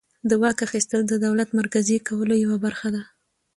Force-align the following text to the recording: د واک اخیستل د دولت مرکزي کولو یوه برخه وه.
د 0.29 0.31
واک 0.41 0.59
اخیستل 0.67 1.01
د 1.07 1.13
دولت 1.25 1.49
مرکزي 1.59 1.97
کولو 2.07 2.33
یوه 2.43 2.57
برخه 2.65 2.87
وه. 2.93 3.03